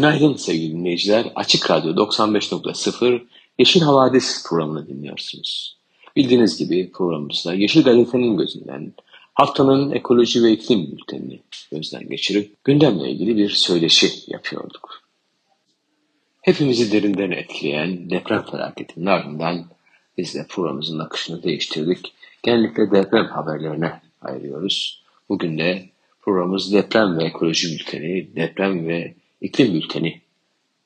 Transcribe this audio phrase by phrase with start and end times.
[0.00, 1.26] Günaydın sevgili dinleyiciler.
[1.34, 3.22] Açık Radyo 95.0
[3.58, 5.76] Yeşil Havadis programını dinliyorsunuz.
[6.16, 8.92] Bildiğiniz gibi programımızda Yeşil Gazete'nin gözünden
[9.34, 11.40] haftanın ekoloji ve iklim bültenini
[11.72, 15.02] gözden geçirip gündemle ilgili bir söyleşi yapıyorduk.
[16.40, 19.64] Hepimizi derinden etkileyen deprem felaketinin ardından
[20.18, 22.12] biz de programımızın akışını değiştirdik.
[22.42, 25.02] Genellikle deprem haberlerine ayırıyoruz.
[25.28, 25.88] Bugün de
[26.22, 30.20] programımız deprem ve ekoloji bülteni, deprem ve iklim bülteni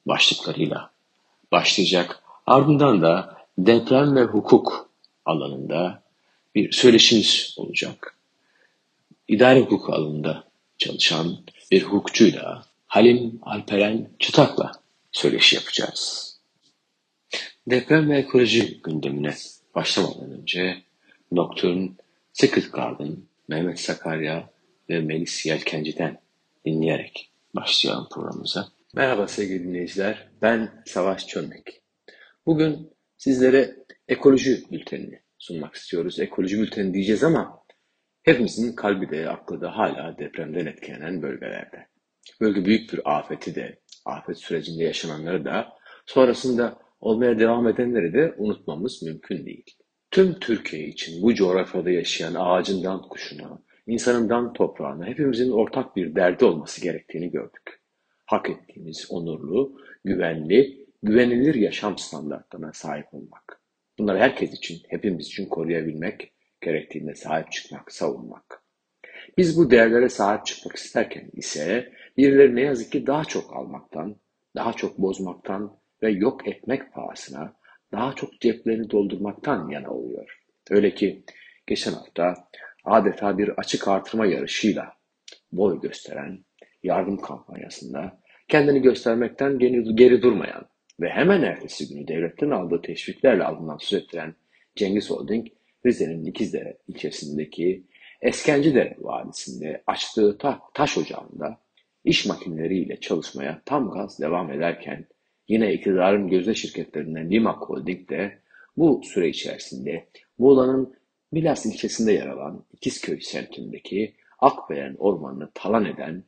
[0.06, 0.91] başlıklarıyla
[1.52, 2.22] başlayacak.
[2.47, 4.91] Ardından da deprem ve hukuk
[5.24, 6.02] alanında
[6.55, 8.19] bir söyleşimiz olacak.
[9.28, 10.44] İdare hukuk alanında
[10.78, 11.38] çalışan
[11.70, 14.72] bir hukukçuyla Halim Alperen Çıtak'la
[15.12, 16.34] söyleşi yapacağız.
[17.66, 19.34] Deprem ve ekoloji gündemine
[19.75, 20.82] başlamadan önce
[21.32, 21.91] Nocturne,
[22.32, 23.16] Secret Garden,
[23.48, 24.50] Mehmet Sakarya
[24.91, 26.20] ve Melis Yelkenci'den
[26.64, 28.69] dinleyerek başlayalım programımıza.
[28.94, 31.83] Merhaba sevgili dinleyiciler, ben Savaş Çömlek.
[32.47, 33.77] Bugün sizlere
[34.08, 36.20] ekoloji bültenini sunmak istiyoruz.
[36.20, 37.64] Ekoloji bülteni diyeceğiz ama
[38.22, 41.86] hepimizin kalbi de aklı da hala depremden etkilenen bölgelerde.
[42.41, 45.69] Bölge büyük bir afeti de, afet sürecinde yaşananları da,
[46.06, 49.64] sonrasında olmaya devam edenleri de unutmamız mümkün değil.
[50.10, 56.83] Tüm Türkiye için bu coğrafyada yaşayan ağacından kuşuna, insanından toprağına hepimizin ortak bir derdi olması
[56.83, 57.81] gerektiğini gördük.
[58.27, 63.61] Hak ettiğimiz onurlu, güvenli, güvenilir yaşam standartlarına sahip olmak.
[63.99, 68.62] Bunları herkes için, hepimiz için koruyabilmek, gerektiğinde sahip çıkmak, savunmak.
[69.39, 74.16] Biz bu değerlere sahip çıkmak isterken ise birileri ne yazık ki daha çok almaktan,
[74.56, 77.56] daha çok bozmaktan ve yok etmek pahasına
[77.93, 80.41] daha çok ceplerini doldurmaktan yana oluyor.
[80.71, 81.25] Öyle ki
[81.66, 82.49] geçen hafta
[82.84, 84.93] adeta bir açık artırma yarışıyla
[85.53, 86.45] boy gösteren
[86.83, 90.67] yardım kampanyasında kendini göstermekten geri, geri durmayan
[91.00, 94.34] ve hemen ertesi günü devletten aldığı teşviklerle alınan söz ettiren
[94.77, 95.47] Cengiz Holding,
[95.87, 97.84] Rize'nin İkizdere ilçesindeki
[98.22, 101.59] Eskencidere Vadisi'nde açtığı ta taş ocağında
[102.05, 105.06] iş makineleriyle çalışmaya tam gaz devam ederken
[105.49, 108.39] yine iktidarın gözde şirketlerinden Limak Holding de
[108.77, 110.09] bu süre içerisinde
[110.39, 110.95] Muğla'nın
[111.34, 116.25] Milas ilçesinde yer alan İkizköy semtindeki Akbelen ormanını talan eden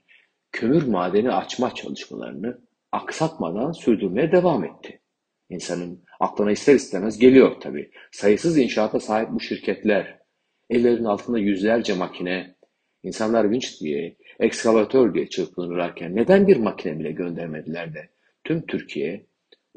[0.53, 2.59] kömür madeni açma çalışmalarını
[2.93, 5.00] aksatmadan sürdürmeye devam etti.
[5.49, 7.91] İnsanın aklına ister istemez geliyor tabi.
[8.11, 10.19] Sayısız inşaata sahip bu şirketler,
[10.71, 12.56] ellerinin altında yüzlerce makine,
[13.03, 18.09] insanlar vinç diye, ekskavatör diye çırpınırlarken neden bir makine bile göndermediler de
[18.44, 19.27] tüm Türkiye,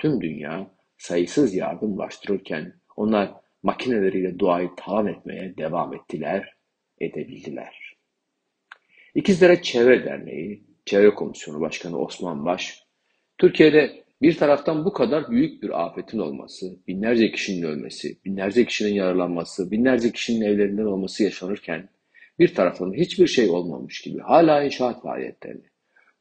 [0.02, 6.54] tüm dünya sayısız yardım başvururken onlar makineleriyle doğayı talan etmeye devam ettiler,
[7.02, 7.98] edebildiler.
[9.16, 12.84] İkizdere Çevre Derneği, Çevre Komisyonu Başkanı Osman Baş,
[13.38, 19.72] Türkiye'de bir taraftan bu kadar büyük bir afetin olması, binlerce kişinin ölmesi, binlerce kişinin yaralanması,
[19.72, 21.90] binlerce kişinin evlerinden olması yaşanırken,
[22.40, 25.70] bir taraftan hiçbir şey olmamış gibi hala inşaat faaliyetlerini,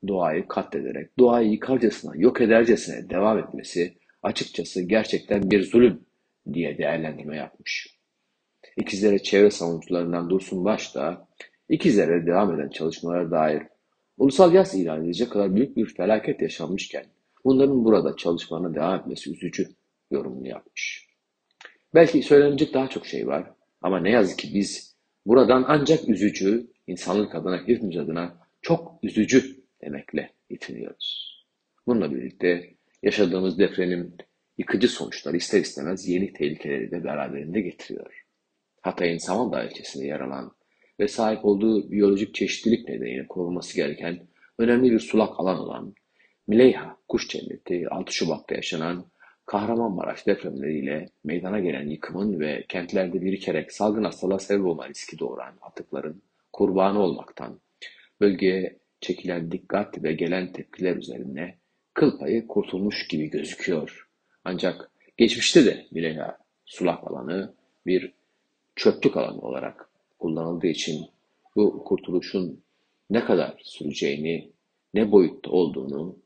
[0.08, 6.07] doğayı katlederek, doğayı yıkarcasına, yok edercesine devam etmesi açıkçası gerçekten bir zulüm
[6.54, 7.98] diye değerlendirme yapmış.
[8.76, 11.28] İkizlere çevre savunucularından Dursun Baş da
[11.68, 13.62] İkizlere devam eden çalışmalara dair
[14.18, 17.06] ulusal yas ilan edecek kadar büyük bir felaket yaşanmışken
[17.44, 19.68] bunların burada çalışmalarına devam etmesi üzücü
[20.10, 21.08] yorumunu yapmış.
[21.94, 23.50] Belki söylenecek daha çok şey var
[23.82, 24.96] ama ne yazık ki biz
[25.26, 31.38] buradan ancak üzücü, insanlık adına, hepimiz adına çok üzücü demekle yetiniyoruz.
[31.86, 34.16] Bununla birlikte yaşadığımız depremin
[34.58, 38.24] yıkıcı sonuçlar ister istemez yeni tehlikeleri de beraberinde getiriyor.
[38.80, 40.52] Hatay'ın Samandağ ilçesinde yer alan
[41.00, 44.26] ve sahip olduğu biyolojik çeşitlilik nedeniyle korunması gereken
[44.58, 45.94] önemli bir sulak alan olan
[46.46, 49.06] Mileyha Kuş Cenneti 6 Şubat'ta yaşanan
[49.46, 56.22] Kahramanmaraş depremleriyle meydana gelen yıkımın ve kentlerde birikerek salgın hastalığa sebep olma riski doğuran atıkların
[56.52, 57.60] kurbanı olmaktan
[58.20, 61.58] bölgeye çekilen dikkat ve gelen tepkiler üzerine
[61.94, 64.07] kıl payı kurtulmuş gibi gözüküyor.
[64.50, 67.54] Ancak geçmişte de Milena sulak alanı
[67.86, 68.12] bir
[68.76, 71.06] çöplük alanı olarak kullanıldığı için
[71.56, 72.62] bu kurtuluşun
[73.10, 74.50] ne kadar süreceğini,
[74.94, 76.16] ne boyutta olduğunu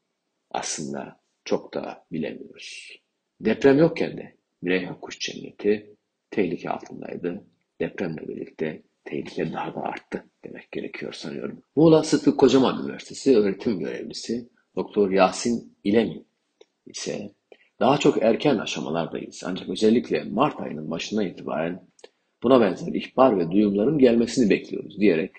[0.50, 2.98] aslında çok da bilemiyoruz.
[3.40, 5.96] Deprem yokken de Bireyha Kuş Cenneti
[6.30, 7.44] tehlike altındaydı.
[7.80, 11.62] Depremle birlikte tehlike daha da arttı demek gerekiyor sanıyorum.
[11.76, 16.26] Muğla Sıtkı Kocaman Üniversitesi öğretim görevlisi Doktor Yasin İlemin
[16.86, 17.32] ise
[17.82, 19.42] daha çok erken aşamalardayız.
[19.46, 21.88] Ancak özellikle Mart ayının başından itibaren
[22.42, 25.30] buna benzer ihbar ve duyumların gelmesini bekliyoruz diyerek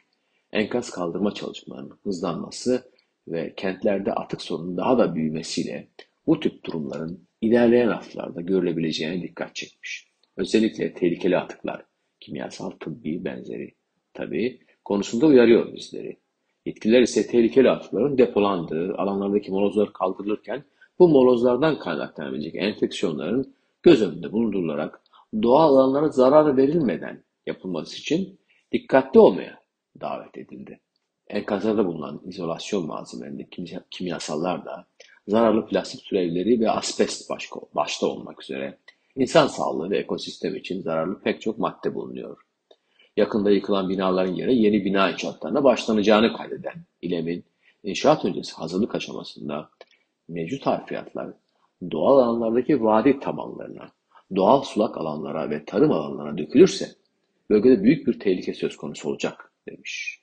[0.52, 2.92] enkaz kaldırma çalışmalarının hızlanması
[3.28, 5.88] ve kentlerde atık sorunun daha da büyümesiyle
[6.28, 10.08] bu tip durumların ilerleyen haftalarda görülebileceğine dikkat çekmiş.
[10.38, 11.86] Özellikle tehlikeli atıklar,
[12.20, 13.72] kimyasal, tıbbi benzeri
[14.14, 16.18] tabii konusunda uyarıyor bizleri.
[16.66, 20.64] Yetkililer ise tehlikeli atıkların depolandığı alanlardaki molozlar kaldırılırken
[21.00, 23.54] bu molozlardan kaynaklanabilecek enfeksiyonların
[23.84, 25.02] göz önünde bulundurularak
[25.44, 28.40] doğal alanlara zarar verilmeden yapılması için
[28.72, 29.60] dikkatli olmaya
[30.02, 30.80] davet edildi.
[31.28, 33.48] Enkazlarda bulunan izolasyon malzemelerinde
[33.92, 34.86] kimyasallar da
[35.28, 37.30] zararlı plastik türevleri ve asbest
[37.76, 38.78] başta olmak üzere
[39.16, 42.38] insan sağlığı ve ekosistem için zararlı pek çok madde bulunuyor.
[43.18, 47.44] Yakında yıkılan binaların yerine yeni bina inşaatlarına başlanacağını kaydeden İLEM'in
[47.84, 49.70] inşaat öncesi hazırlık aşamasında
[50.28, 51.34] mevcut harfiyatlar
[51.92, 53.92] doğal alanlardaki vadi tabanlarına,
[54.36, 56.90] doğal sulak alanlara ve tarım alanlarına dökülürse
[57.50, 60.20] bölgede büyük bir tehlike söz konusu olacak demiş.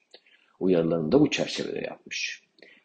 [0.61, 2.43] Uyarılarını da bu çerçevede yapmış.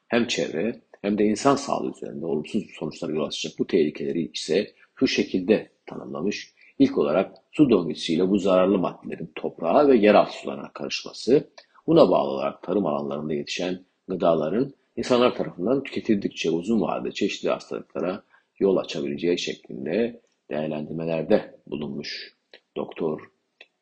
[0.08, 5.08] Hem çevre hem de insan sağlığı üzerinde olumsuz sonuçlara yol açacak bu tehlikeleri ise şu
[5.08, 6.54] şekilde tanımlamış.
[6.80, 11.50] İlk olarak su döngüsüyle bu zararlı maddelerin toprağa ve yeraltı sularına karışması,
[11.88, 18.24] buna bağlı olarak tarım alanlarında yetişen gıdaların insanlar tarafından tüketildikçe uzun vadede çeşitli hastalıklara
[18.60, 22.36] yol açabileceği şeklinde değerlendirmelerde bulunmuş
[22.78, 23.22] Doktor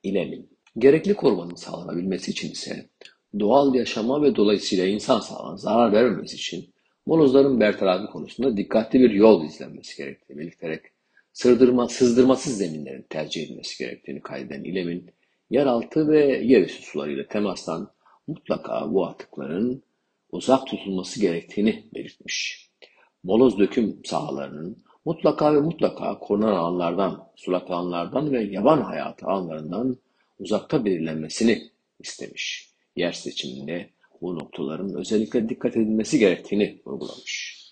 [0.04, 0.50] İlemin.
[0.77, 2.89] Gerekli korumanın sağlanabilmesi için ise
[3.39, 6.74] doğal yaşama ve dolayısıyla insan sağlığına zarar vermemesi için
[7.06, 10.81] molozların bertarafı konusunda dikkatli bir yol izlenmesi gerektiği belirterek
[11.33, 15.10] sırdırma, sızdırmasız zeminlerin tercih edilmesi gerektiğini kaydeden İlem'in
[15.50, 17.92] yeraltı ve yerüstü sularıyla temastan
[18.27, 19.83] mutlaka bu atıkların
[20.34, 22.70] uzak tutulması gerektiğini belirtmiş.
[23.24, 29.98] Moloz döküm sahalarının mutlaka ve mutlaka korunan alanlardan, sulak alanlardan ve yaban hayatı alanlarından
[30.40, 31.62] uzakta belirlenmesini
[32.00, 32.70] istemiş.
[32.96, 33.90] Yer seçiminde
[34.22, 37.64] bu noktaların özellikle dikkat edilmesi gerektiğini vurgulamış.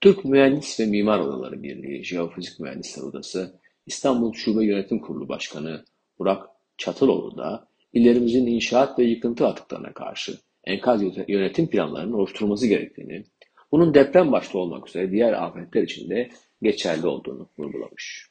[0.00, 5.84] Türk Mühendis ve Mimar Odaları Birliği Jeofizik Mühendisler Odası İstanbul Şube Yönetim Kurulu Başkanı
[6.18, 6.46] Burak
[6.78, 13.24] Çatıloğlu da illerimizin inşaat ve yıkıntı atıklarına karşı enkaz yönetim planlarının oluşturulması gerektiğini,
[13.72, 16.28] bunun deprem başta olmak üzere diğer afetler için de
[16.62, 18.30] geçerli olduğunu vurgulamış.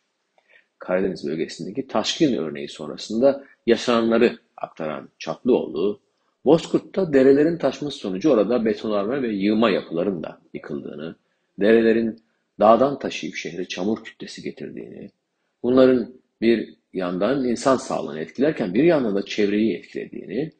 [0.79, 5.99] Karadeniz bölgesindeki taşkın örneği sonrasında yaşananları aktaran Çatlıoğlu,
[6.45, 11.15] Bozkurt'ta derelerin taşması sonucu orada betonarme ve yığma yapıların da yıkıldığını,
[11.59, 12.19] derelerin
[12.59, 15.09] dağdan taşıyıp şehre çamur kütlesi getirdiğini,
[15.63, 20.51] bunların bir yandan insan sağlığını etkilerken bir yandan da çevreyi etkilediğini,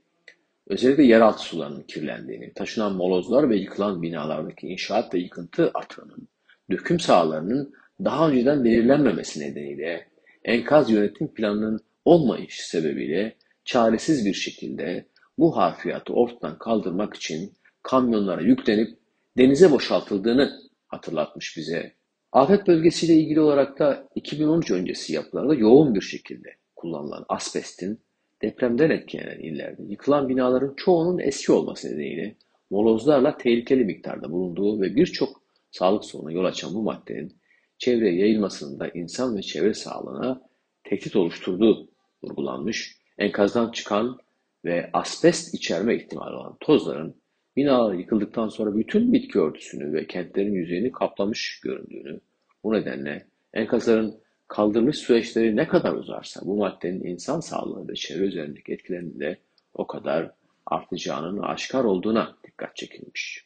[0.67, 6.27] özellikle yeraltı sularının kirlendiğini, taşınan molozlar ve yıkılan binalardaki inşaat ve yıkıntı atığının,
[6.71, 10.07] döküm sahalarının daha önceden belirlenmemesi nedeniyle
[10.43, 15.05] enkaz yönetim planının olmayış sebebiyle çaresiz bir şekilde
[15.37, 17.53] bu harfiyatı ortadan kaldırmak için
[17.83, 18.97] kamyonlara yüklenip
[19.37, 21.93] denize boşaltıldığını hatırlatmış bize.
[22.31, 27.99] Afet bölgesiyle ilgili olarak da 2013 öncesi yapılarda yoğun bir şekilde kullanılan asbestin
[28.45, 32.35] depremden etkilenen illerde yıkılan binaların çoğunun eski olması nedeniyle
[32.69, 37.33] molozlarla tehlikeli miktarda bulunduğu ve birçok sağlık sorununa yol açan bu maddenin
[37.77, 40.41] çevreye yayılmasının da insan ve çevre sağlığına
[40.83, 41.87] tehdit oluşturduğu
[42.23, 42.97] vurgulanmış.
[43.17, 44.17] Enkazdan çıkan
[44.65, 47.15] ve asbest içerme ihtimali olan tozların
[47.55, 52.19] binalar yıkıldıktan sonra bütün bitki örtüsünü ve kentlerin yüzeyini kaplamış göründüğünü,
[52.63, 58.73] bu nedenle enkazların kaldırılış süreçleri ne kadar uzarsa bu maddenin insan sağlığı ve çevre üzerindeki
[58.73, 59.37] etkilerinin de
[59.73, 60.31] o kadar
[60.65, 63.45] artacağının aşikar olduğuna dikkat çekilmiş.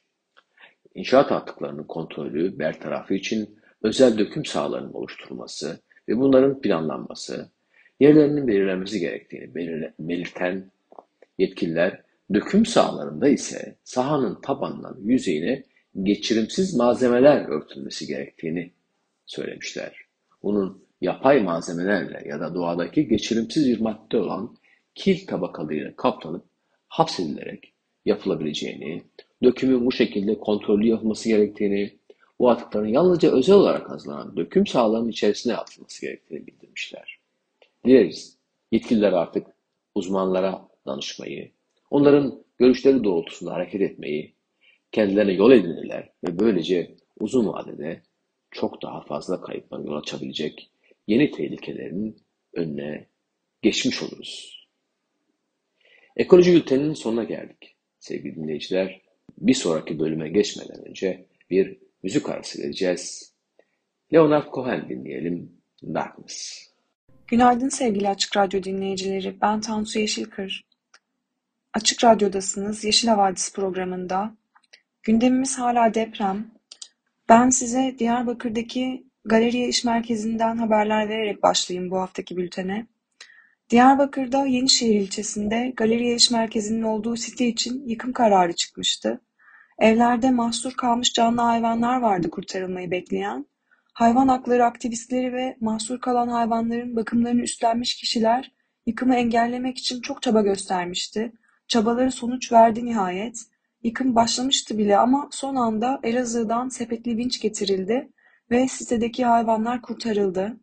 [0.96, 5.80] İnşaat atıklarının kontrolü, bertarafı için özel döküm sahalarının oluşturulması
[6.10, 7.50] ve bunların planlanması,
[8.00, 9.56] yerlerinin belirlenmesi gerektiğini
[10.00, 10.72] belirten
[11.38, 12.02] yetkililer,
[12.34, 15.64] döküm sahalarında ise sahanın tabanından yüzeyine
[16.04, 18.72] geçirimsiz malzemeler örtülmesi gerektiğini
[19.26, 19.96] söylemişler.
[20.44, 24.58] Bunun yapay malzemelerle ya da doğadaki geçirimsiz bir madde olan
[24.96, 26.46] kil tabakalığıyla kaplanıp
[26.88, 27.74] hapsedilerek
[28.06, 29.04] yapılabileceğini,
[29.44, 32.00] dökümün bu şekilde kontrollü yapılması gerektiğini,
[32.40, 37.20] bu atıkların yalnızca özel olarak hazırlanan döküm sahalarının içerisine atılması gerektiğini bildirmişler.
[37.86, 38.38] Dileriz
[38.72, 39.48] yetkililer artık
[39.96, 41.52] uzmanlara danışmayı,
[41.92, 44.36] Onların görüşleri doğrultusunda hareket etmeyi
[44.92, 48.02] kendilerine yol edinirler ve böylece uzun vadede
[48.52, 50.70] çok daha fazla kayıplara yol açabilecek
[51.10, 52.18] yeni tehlikelerin
[52.54, 53.08] önüne
[53.62, 54.60] geçmiş oluruz.
[56.16, 57.76] Ekoloji bülteninin sonuna geldik.
[58.00, 59.02] Sevgili dinleyiciler,
[59.38, 63.34] bir sonraki bölüme geçmeden önce bir müzik arası vereceğiz.
[64.14, 65.52] Leonard Cohen dinleyelim,
[65.84, 66.70] Darkness.
[67.28, 69.42] Günaydın sevgili Açık Radyo dinleyicileri.
[69.42, 70.66] Ben Tansu Yeşilkır.
[71.74, 72.84] Açık Radyo'dasınız.
[72.84, 74.36] Yeşil Havadis programında.
[75.04, 76.52] Gündemimiz hala deprem.
[77.30, 82.88] Ben size Diyarbakır'daki Galeriye İş Merkezi'nden haberler vererek başlayayım bu haftaki bültene.
[83.70, 89.22] Diyarbakır'da Yenişehir ilçesinde Galeriye İş Merkezi'nin olduğu site için yıkım kararı çıkmıştı.
[89.80, 93.46] Evlerde mahsur kalmış canlı hayvanlar vardı kurtarılmayı bekleyen.
[93.94, 98.52] Hayvan hakları aktivistleri ve mahsur kalan hayvanların bakımlarını üstlenmiş kişiler
[98.86, 101.32] yıkımı engellemek için çok çaba göstermişti.
[101.68, 103.38] Çabaları sonuç verdi nihayet.
[103.84, 108.10] Yıkım başlamıştı bile ama son anda Elazığ'dan sepetli vinç getirildi
[108.52, 110.58] ve sitedeki hayvanlar kurtarıldı.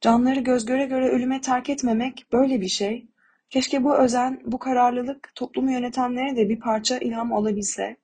[0.00, 3.06] Canları göz göre göre ölüme terk etmemek böyle bir şey.
[3.50, 7.96] Keşke bu özen, bu kararlılık toplumu yönetenlere de bir parça ilham olabilse.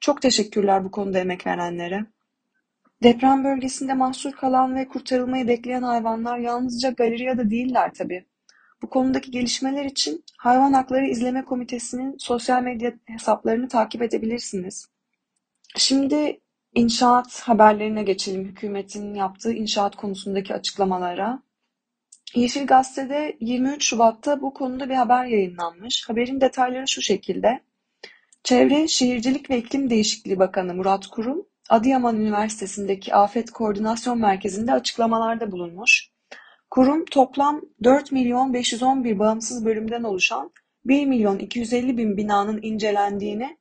[0.00, 2.06] Çok teşekkürler bu konuda emek verenlere.
[3.02, 8.24] Deprem bölgesinde mahsur kalan ve kurtarılmayı bekleyen hayvanlar yalnızca galeriyada değiller tabii.
[8.82, 14.88] Bu konudaki gelişmeler için Hayvan Hakları İzleme Komitesi'nin sosyal medya hesaplarını takip edebilirsiniz.
[15.76, 16.40] Şimdi
[16.74, 18.44] inşaat haberlerine geçelim.
[18.44, 21.42] Hükümetin yaptığı inşaat konusundaki açıklamalara.
[22.34, 26.08] Yeşil Gazete'de 23 Şubat'ta bu konuda bir haber yayınlanmış.
[26.08, 27.60] Haberin detayları şu şekilde.
[28.44, 36.10] Çevre, Şehircilik ve İklim Değişikliği Bakanı Murat Kurum, Adıyaman Üniversitesi'ndeki Afet Koordinasyon Merkezi'nde açıklamalarda bulunmuş.
[36.70, 40.50] Kurum toplam 4 milyon 511 bağımsız bölümden oluşan
[40.84, 43.56] 1 milyon 250 bin binanın incelendiğini,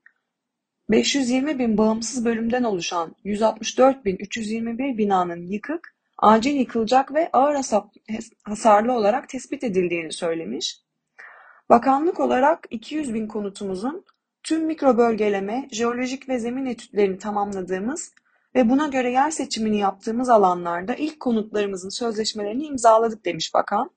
[0.89, 7.55] 520 bin bağımsız bölümden oluşan 164 bin 321 binanın yıkık, acil yıkılacak ve ağır
[8.43, 10.79] hasarlı olarak tespit edildiğini söylemiş.
[11.69, 14.05] Bakanlık olarak 200 bin konutumuzun
[14.43, 18.13] tüm mikro bölgeleme, jeolojik ve zemin etütlerini tamamladığımız
[18.55, 23.91] ve buna göre yer seçimini yaptığımız alanlarda ilk konutlarımızın sözleşmelerini imzaladık demiş bakan.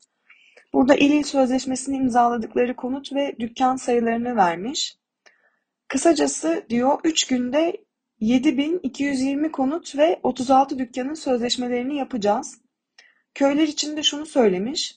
[0.73, 4.99] Burada il il sözleşmesini imzaladıkları konut ve dükkan sayılarını vermiş.
[5.89, 7.77] Kısacası diyor 3 günde
[8.21, 12.61] 7220 konut ve 36 dükkanın sözleşmelerini yapacağız.
[13.35, 14.97] Köyler için de şunu söylemiş.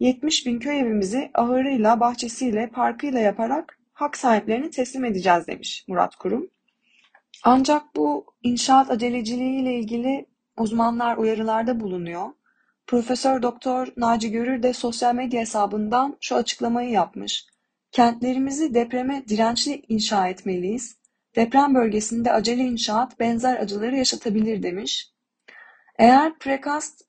[0.00, 6.50] 70 bin köy evimizi ahırıyla, bahçesiyle, parkıyla yaparak hak sahiplerine teslim edeceğiz demiş Murat Kurum.
[7.44, 10.26] Ancak bu inşaat aceleciliği ile ilgili
[10.58, 12.26] uzmanlar uyarılarda bulunuyor.
[12.86, 17.46] Profesör Doktor Naci Görür de sosyal medya hesabından şu açıklamayı yapmış.
[17.96, 20.96] Kentlerimizi depreme dirençli inşa etmeliyiz.
[21.36, 25.12] Deprem bölgesinde acele inşaat benzer acıları yaşatabilir demiş.
[25.98, 27.02] Eğer prekast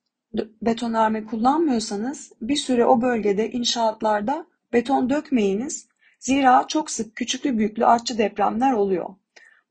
[0.62, 5.88] betonarme kullanmıyorsanız bir süre o bölgede inşaatlarda beton dökmeyiniz.
[6.20, 9.10] Zira çok sık küçüklü büyüklü artçı depremler oluyor.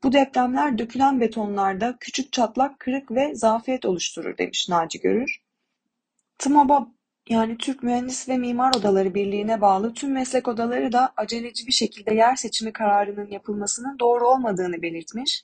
[0.03, 5.41] Bu depremler dökülen betonlarda küçük çatlak, kırık ve zafiyet oluşturur demiş Naci Görür.
[6.37, 6.96] TMOB'a
[7.29, 12.13] yani Türk Mühendis ve Mimar Odaları Birliği'ne bağlı tüm meslek odaları da aceleci bir şekilde
[12.13, 15.43] yer seçimi kararının yapılmasının doğru olmadığını belirtmiş.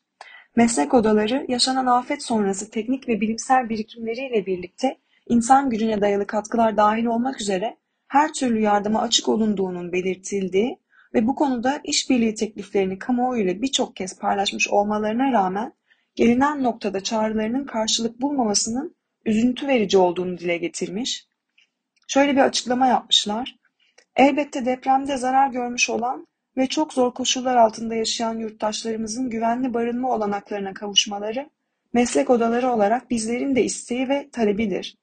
[0.55, 4.97] Meslek odaları yaşanan afet sonrası teknik ve bilimsel birikimleriyle birlikte
[5.29, 10.79] insan gücüne dayalı katkılar dahil olmak üzere her türlü yardıma açık olunduğunun belirtildiği
[11.13, 15.73] ve bu konuda işbirliği tekliflerini kamuoyuyla birçok kez paylaşmış olmalarına rağmen
[16.15, 21.32] gelinen noktada çağrılarının karşılık bulmamasının üzüntü verici olduğunu dile getirmiş.
[22.13, 23.55] Şöyle bir açıklama yapmışlar.
[24.15, 26.27] Elbette depremde zarar görmüş olan
[26.57, 31.49] ve çok zor koşullar altında yaşayan yurttaşlarımızın güvenli barınma olanaklarına kavuşmaları
[31.93, 34.97] meslek odaları olarak bizlerin de isteği ve talebidir.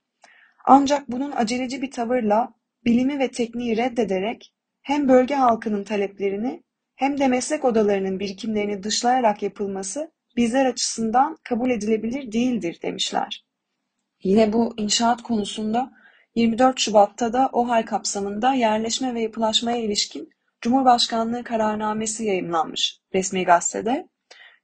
[0.64, 6.62] Ancak bunun aceleci bir tavırla bilimi ve tekniği reddederek hem bölge halkının taleplerini
[6.94, 13.44] hem de meslek odalarının birikimlerini dışlayarak yapılması bizler açısından kabul edilebilir değildir demişler.
[14.22, 15.99] Yine bu inşaat konusunda
[16.34, 24.08] 24 Şubat'ta da OHAL kapsamında yerleşme ve yapılaşmaya ilişkin Cumhurbaşkanlığı kararnamesi yayımlanmış resmi gazetede.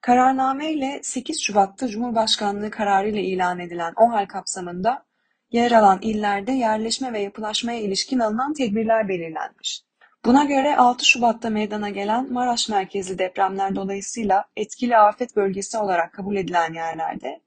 [0.01, 5.07] Kararname ile 8 Şubat'ta Cumhurbaşkanlığı kararı ile ilan edilen OHAL kapsamında
[5.51, 9.83] yer alan illerde yerleşme ve yapılaşmaya ilişkin alınan tedbirler belirlenmiş.
[10.25, 16.37] Buna göre 6 Şubat'ta meydana gelen Maraş merkezli depremler dolayısıyla etkili afet bölgesi olarak kabul
[16.37, 17.41] edilen yerlerde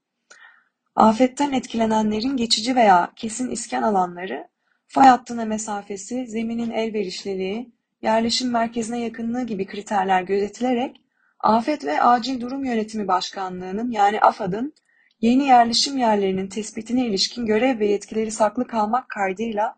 [1.00, 4.48] afetten etkilenenlerin geçici veya kesin iskan alanları,
[4.88, 11.02] fay hattına mesafesi, zeminin elverişliliği, yerleşim merkezine yakınlığı gibi kriterler gözetilerek
[11.40, 14.74] Afet ve Acil Durum Yönetimi Başkanlığı'nın yani AFAD'ın
[15.22, 19.76] yeni yerleşim yerlerinin tespitine ilişkin görev ve yetkileri saklı kalmak kaydıyla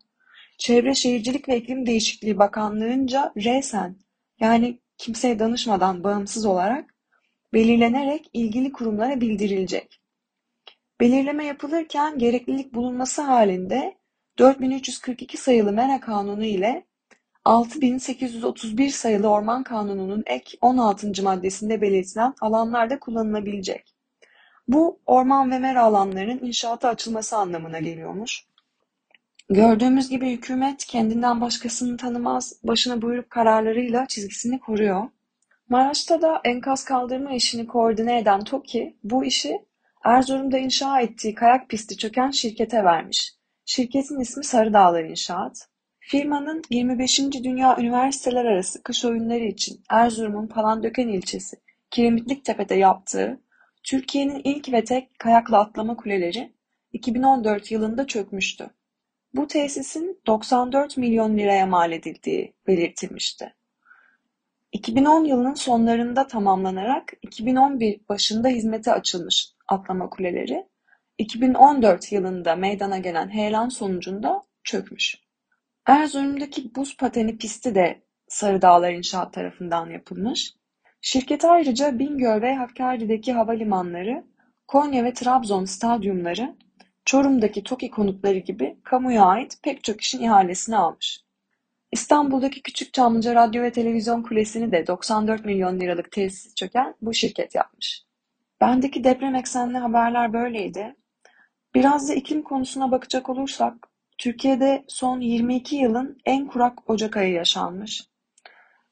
[0.58, 3.96] Çevre Şehircilik ve İklim Değişikliği Bakanlığı'nca resen
[4.40, 6.94] yani kimseye danışmadan bağımsız olarak
[7.52, 10.01] belirlenerek ilgili kurumlara bildirilecek.
[11.02, 13.94] Belirleme yapılırken gereklilik bulunması halinde
[14.38, 16.86] 4342 sayılı MERA Kanunu ile
[17.44, 21.22] 6831 sayılı Orman Kanunu'nun ek 16.
[21.22, 23.94] maddesinde belirtilen alanlarda kullanılabilecek.
[24.68, 28.46] Bu orman ve mera alanlarının inşaata açılması anlamına geliyormuş.
[29.50, 35.08] Gördüğümüz gibi hükümet kendinden başkasını tanımaz, başına buyruk kararlarıyla çizgisini koruyor.
[35.68, 39.71] Maraş'ta da enkaz kaldırma işini koordine eden TOKİ bu işi
[40.04, 43.32] Erzurum'da inşa ettiği kayak pisti çöken şirkete vermiş.
[43.64, 45.68] Şirketin ismi Sarıdağlar İnşaat.
[46.00, 47.18] Firmanın 25.
[47.18, 51.56] Dünya Üniversiteler Arası Kış Oyunları için Erzurum'un Palandöken ilçesi
[51.90, 53.40] Kiremitliktepe'de yaptığı
[53.84, 56.52] Türkiye'nin ilk ve tek kayakla atlama kuleleri
[56.92, 58.70] 2014 yılında çökmüştü.
[59.34, 63.54] Bu tesisin 94 milyon liraya mal edildiği belirtilmişti.
[64.72, 70.66] 2010 yılının sonlarında tamamlanarak 2011 başında hizmete açılmış atlama kuleleri
[71.18, 75.16] 2014 yılında meydana gelen heyelan sonucunda çökmüş.
[75.86, 80.54] Erzurum'daki buz pateni pisti de Sarıdağlar İnşaat tarafından yapılmış.
[81.00, 84.24] Şirket ayrıca Bingöl ve Hakkari'deki havalimanları,
[84.68, 86.56] Konya ve Trabzon stadyumları,
[87.04, 91.20] Çorum'daki TOKİ konutları gibi kamuya ait pek çok işin ihalesini almış.
[91.92, 98.02] İstanbul'daki Küçükçamlıca Radyo ve Televizyon Kulesi'ni de 94 milyon liralık tesis çöken bu şirket yapmış.
[98.60, 100.96] Bendeki deprem eksenli haberler böyleydi.
[101.74, 103.74] Biraz da iklim konusuna bakacak olursak,
[104.18, 108.04] Türkiye'de son 22 yılın en kurak Ocak ayı yaşanmış.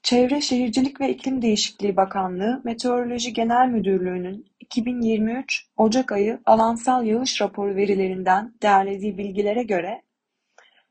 [0.03, 7.77] Çevre Şehircilik ve İklim Değişikliği Bakanlığı Meteoroloji Genel Müdürlüğü'nün 2023 Ocak ayı alansal yağış raporu
[7.77, 10.03] verilerinden derlediği bilgilere göre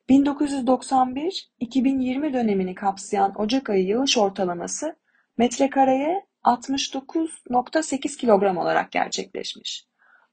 [0.09, 4.95] 1991-2020 dönemini kapsayan Ocak ayı yağış ortalaması
[5.37, 9.87] metrekareye 69.8 kilogram olarak gerçekleşmiş.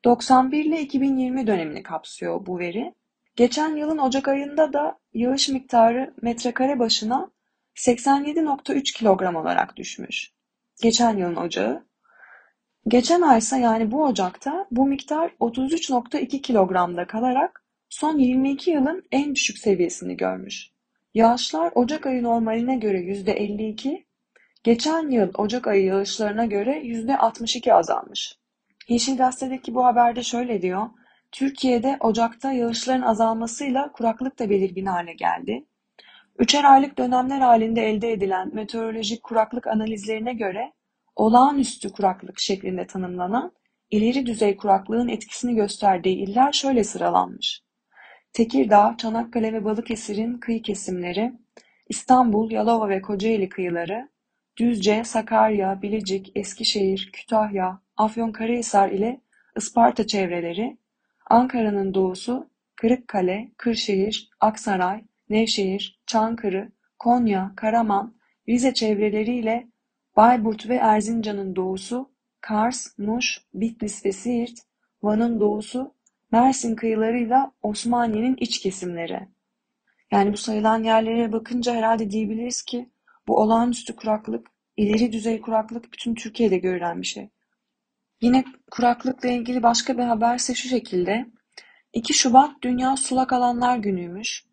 [0.05, 2.95] 91 ile 2020 dönemini kapsıyor bu veri.
[3.37, 7.31] Geçen yılın Ocak ayında da yağış miktarı metrekare başına
[7.75, 10.33] 87.3 kilogram olarak düşmüş.
[10.83, 11.87] Geçen yılın Ocağı.
[12.89, 19.59] Geçen aysa yani bu Ocak'ta bu miktar 33.2 kilogramda kalarak son 22 yılın en düşük
[19.59, 20.71] seviyesini görmüş.
[21.15, 24.05] Yağışlar Ocak ayı normaline göre %52,
[24.65, 28.39] geçen yıl Ocak ayı yağışlarına göre %62 azalmış.
[28.89, 30.87] Yeşil Gazete'deki bu haberde şöyle diyor.
[31.33, 35.65] Türkiye'de Ocak'ta yağışların azalmasıyla kuraklık da belirgin hale geldi.
[36.39, 40.73] Üçer aylık dönemler halinde elde edilen meteorolojik kuraklık analizlerine göre
[41.17, 43.53] olağanüstü kuraklık şeklinde tanımlanan
[43.91, 47.66] ileri düzey kuraklığın etkisini gösterdiği iller şöyle sıralanmış.
[48.37, 51.33] Tekirdağ, Çanakkale ve Balıkesir'in kıyı kesimleri,
[51.89, 54.09] İstanbul, Yalova ve Kocaeli kıyıları,
[54.57, 59.21] Düzce, Sakarya, Bilecik, Eskişehir, Kütahya, Afyonkarahisar ile
[59.57, 60.79] Isparta çevreleri,
[61.31, 68.17] Ankara'nın doğusu, Kırıkkale, Kırşehir, Aksaray, Nevşehir, Çankırı, Konya, Karaman,
[68.49, 69.69] Rize çevreleriyle
[70.17, 74.59] Bayburt ve Erzincan'ın doğusu, Kars, Muş, Bitlis ve Siirt,
[75.03, 75.96] Van'ın doğusu,
[76.33, 79.29] Mersin kıyılarıyla Osmaniye'nin iç kesimleri.
[80.11, 82.91] Yani bu sayılan yerlere bakınca herhalde diyebiliriz ki
[83.29, 87.29] bu olağanüstü kuraklık, ileri düzey kuraklık bütün Türkiye'de görülen bir şey.
[88.21, 91.27] Yine kuraklıkla ilgili başka bir haberse şu şekilde.
[91.93, 94.45] 2 Şubat Dünya Sulak Alanlar Günü'ymüş.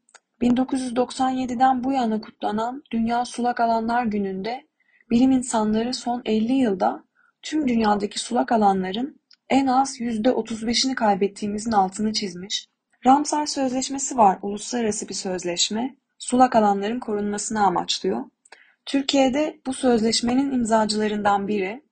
[0.42, 4.68] 1997'den bu yana kutlanan Dünya Sulak Alanlar Günü'nde
[5.10, 7.04] bilim insanları son 50 yılda
[7.42, 12.68] tüm dünyadaki sulak alanların en az %35'ini kaybettiğimizin altını çizmiş.
[13.06, 15.96] Ramsar Sözleşmesi var, uluslararası bir sözleşme.
[16.20, 18.26] Sulak alanların korunmasını amaçlıyor.
[18.86, 21.84] Türkiye'de bu sözleşmenin imzacılarından biri.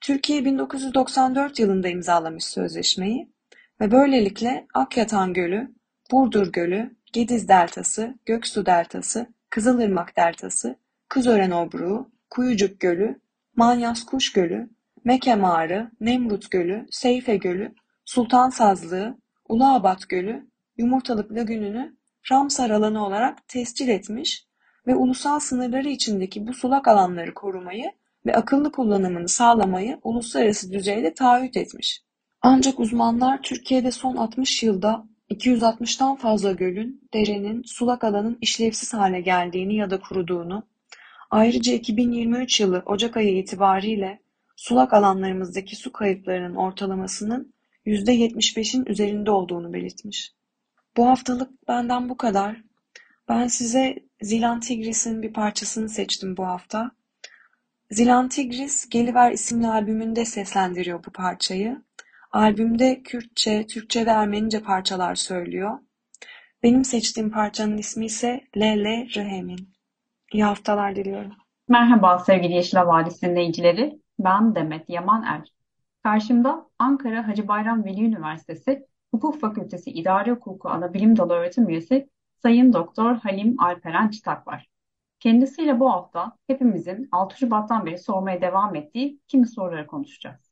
[0.00, 3.32] Türkiye 1994 yılında imzalamış sözleşmeyi
[3.80, 5.74] ve böylelikle Akyatan Gölü,
[6.12, 10.76] Burdur Gölü, Gediz Deltası, Göksu Deltası, Kızılırmak Deltası,
[11.08, 13.20] Kızören Obruğu, Kuyucuk Gölü,
[13.56, 14.70] Manyas Kuş Gölü,
[15.04, 21.96] Meke Mağarı, Nemrut Gölü, Seyfe Gölü, Sultan Sazlığı, Uluabat Gölü, Yumurtalık Lagünü'nü
[22.32, 24.46] Ramsar alanı olarak tescil etmiş
[24.86, 27.92] ve ulusal sınırları içindeki bu sulak alanları korumayı
[28.26, 32.02] ve akıllı kullanımını sağlamayı uluslararası düzeyde taahhüt etmiş.
[32.42, 39.76] Ancak uzmanlar Türkiye'de son 60 yılda 260'tan fazla gölün, derenin, sulak alanın işlevsiz hale geldiğini
[39.76, 40.62] ya da kuruduğunu,
[41.30, 44.20] Ayrıca 2023 yılı Ocak ayı itibariyle
[44.58, 47.54] sulak alanlarımızdaki su kayıplarının ortalamasının
[47.86, 50.32] %75'in üzerinde olduğunu belirtmiş.
[50.96, 52.56] Bu haftalık benden bu kadar.
[53.28, 56.90] Ben size Zilan Tigris'in bir parçasını seçtim bu hafta.
[57.90, 61.82] Zilan Tigris, Geliver isimli albümünde seslendiriyor bu parçayı.
[62.32, 65.78] Albümde Kürtçe, Türkçe ve Ermenice parçalar söylüyor.
[66.62, 69.74] Benim seçtiğim parçanın ismi ise Lele Rıhemin.
[70.32, 71.32] İyi haftalar diliyorum.
[71.68, 73.98] Merhaba sevgili Yeşil Havadis dinleyicileri.
[74.18, 75.52] Ben Demet Yaman Er.
[76.02, 82.10] Karşımda Ankara Hacı Bayram Veli Üniversitesi Hukuk Fakültesi İdari Hukuku Ana Bilim Dalı öğretim üyesi
[82.42, 84.68] Sayın Doktor Halim Alperen Çıtak var.
[85.20, 90.50] Kendisiyle bu hafta hepimizin 6 Şubat'tan beri sormaya devam ettiği kimi soruları konuşacağız.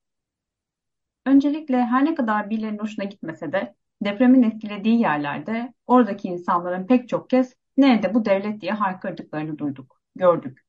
[1.27, 3.75] Öncelikle her ne kadar birilerinin hoşuna gitmese de
[4.05, 10.66] depremin etkilediği yerlerde oradaki insanların pek çok kez nerede bu devlet diye haykırdıklarını duyduk, gördük.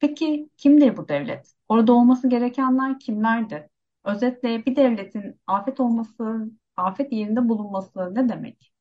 [0.00, 1.52] Peki kimdir bu devlet?
[1.68, 3.68] Orada olması gerekenler kimlerdi?
[4.04, 8.72] Özetle bir devletin afet olması, afet yerinde bulunması ne demek?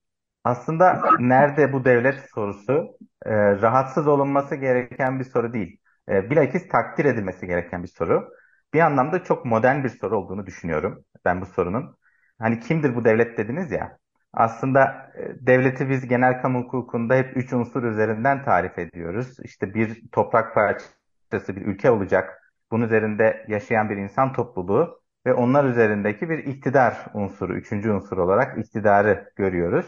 [0.44, 5.80] Aslında nerede bu devlet sorusu e, rahatsız olunması gereken bir soru değil.
[6.10, 8.30] E, bilakis takdir edilmesi gereken bir soru.
[8.74, 11.96] Bir anlamda çok modern bir soru olduğunu düşünüyorum ben bu sorunun.
[12.40, 13.98] Hani kimdir bu devlet dediniz ya.
[14.34, 19.38] Aslında e, devleti biz genel kamu hukukunda hep üç unsur üzerinden tarif ediyoruz.
[19.44, 20.99] İşte bir toprak parçası,
[21.34, 22.54] bir ülke olacak.
[22.72, 28.58] Bunun üzerinde yaşayan bir insan topluluğu ve onlar üzerindeki bir iktidar unsuru, üçüncü unsur olarak
[28.58, 29.86] iktidarı görüyoruz.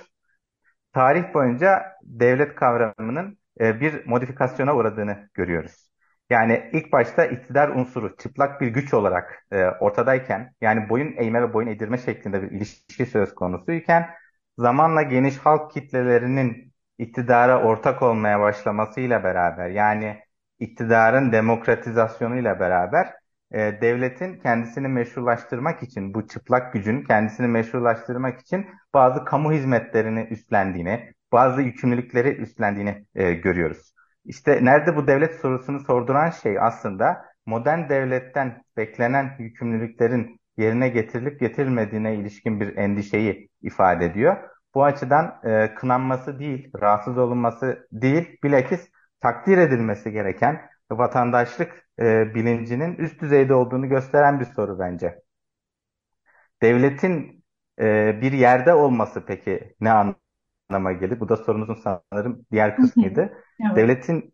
[0.94, 5.92] Tarih boyunca devlet kavramının e, bir modifikasyona uğradığını görüyoruz.
[6.30, 11.54] Yani ilk başta iktidar unsuru çıplak bir güç olarak e, ortadayken yani boyun eğme ve
[11.54, 14.10] boyun eğdirme şeklinde bir ilişki söz konusuyken
[14.58, 20.20] zamanla geniş halk kitlelerinin iktidara ortak olmaya başlamasıyla beraber yani
[20.62, 23.08] iktidarın demokratizasyonuyla beraber
[23.52, 31.14] e, devletin kendisini meşrulaştırmak için bu çıplak gücün kendisini meşrulaştırmak için bazı kamu hizmetlerini üstlendiğini,
[31.32, 33.94] bazı yükümlülükleri üstlendiğini e, görüyoruz.
[34.26, 42.16] İşte nerede bu devlet sorusunu sorduran şey aslında modern devletten beklenen yükümlülüklerin yerine getirilip getirilmediğine
[42.16, 44.38] ilişkin bir endişeyi ifade ediyor.
[44.76, 48.90] Bu açıdan e, kınanması değil, rahatsız olunması değil, bilakis
[49.22, 55.22] takdir edilmesi gereken vatandaşlık e, bilincinin üst düzeyde olduğunu gösteren bir soru bence.
[56.62, 57.44] Devletin
[57.80, 61.20] e, bir yerde olması peki ne anlama gelir?
[61.20, 63.22] Bu da sorunuzun sanırım diğer kısmıydı.
[63.22, 63.76] evet.
[63.76, 64.32] Devletin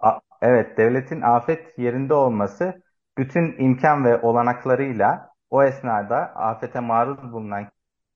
[0.00, 2.82] a, evet devletin afet yerinde olması
[3.18, 7.68] bütün imkan ve olanaklarıyla o esnada afete maruz bulunan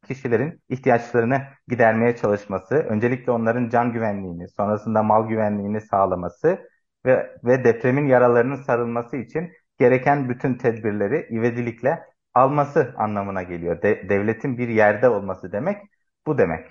[0.05, 6.59] kişilerin ihtiyaçlarını gidermeye çalışması, öncelikle onların can güvenliğini, sonrasında mal güvenliğini sağlaması
[7.07, 12.03] ve, ve depremin yaralarının sarılması için gereken bütün tedbirleri ivedilikle
[12.35, 13.83] alması anlamına geliyor.
[13.83, 15.77] De, devletin bir yerde olması demek
[16.27, 16.67] bu demek.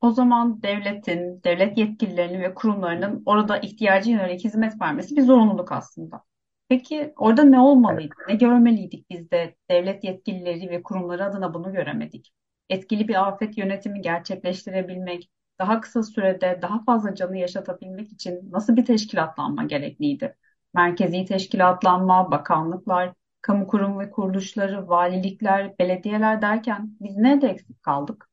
[0.00, 6.22] O zaman devletin, devlet yetkililerinin ve kurumlarının orada ihtiyacı yönelik hizmet vermesi bir zorunluluk aslında.
[6.68, 8.14] Peki orada ne olmalıydı?
[8.28, 12.32] Ne görmeliydik biz de devlet yetkilileri ve kurumları adına bunu göremedik?
[12.74, 18.84] Etkili bir afet yönetimi gerçekleştirebilmek, daha kısa sürede daha fazla canı yaşatabilmek için nasıl bir
[18.84, 20.36] teşkilatlanma gerekliydi?
[20.74, 28.28] Merkezi teşkilatlanma, bakanlıklar, kamu kurum ve kuruluşları, valilikler, belediyeler derken biz nerede eksik kaldık?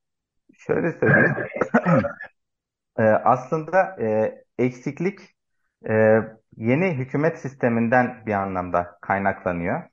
[0.58, 1.36] Şöyle söyleyeyim.
[3.00, 5.20] e, aslında e, eksiklik
[5.90, 6.22] e,
[6.58, 9.91] yeni hükümet sisteminden bir anlamda kaynaklanıyor.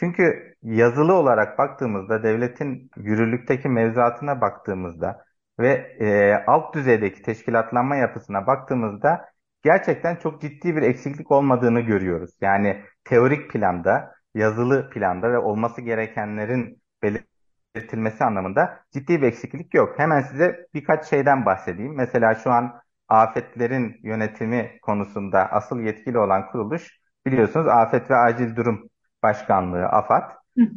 [0.00, 5.24] Çünkü yazılı olarak baktığımızda devletin yürürlükteki mevzuatına baktığımızda
[5.58, 5.68] ve
[6.00, 9.24] e, alt düzeydeki teşkilatlanma yapısına baktığımızda
[9.62, 12.30] gerçekten çok ciddi bir eksiklik olmadığını görüyoruz.
[12.40, 19.98] Yani teorik planda, yazılı planda ve olması gerekenlerin belirtilmesi anlamında ciddi bir eksiklik yok.
[19.98, 21.96] Hemen size birkaç şeyden bahsedeyim.
[21.96, 28.90] Mesela şu an afetlerin yönetimi konusunda asıl yetkili olan kuruluş biliyorsunuz Afet ve Acil Durum
[29.22, 30.30] Başkanlığı AFAD.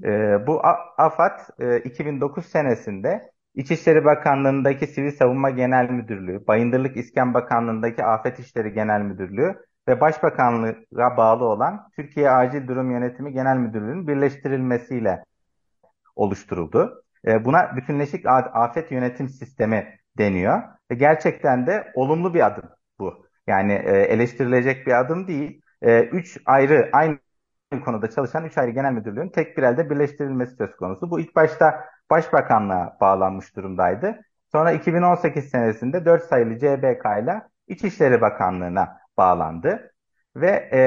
[0.03, 0.61] E, bu
[0.97, 3.21] AFAD e, 2009 senesinde
[3.55, 9.55] İçişleri Bakanlığı'ndaki Sivil Savunma Genel Müdürlüğü, Bayındırlık İskan Bakanlığı'ndaki Afet İşleri Genel Müdürlüğü
[9.87, 15.23] ve Başbakanlığa bağlı olan Türkiye Acil Durum Yönetimi Genel Müdürlüğü'nün birleştirilmesiyle
[16.15, 17.03] oluşturuldu.
[17.27, 20.61] E, buna bütünleşik afet yönetim sistemi deniyor.
[20.91, 23.27] Ve gerçekten de olumlu bir adım bu.
[23.47, 25.61] Yani e, eleştirilecek bir adım değil.
[25.81, 27.17] E, üç ayrı aynı
[27.81, 31.11] konuda çalışan üç ayrı genel müdürlüğün tek bir elde birleştirilmesi söz konusu.
[31.11, 34.21] Bu ilk başta Başbakanlığa bağlanmış durumdaydı.
[34.51, 39.91] Sonra 2018 senesinde 4 sayılı CBK ile İçişleri Bakanlığı'na bağlandı.
[40.35, 40.81] ve e,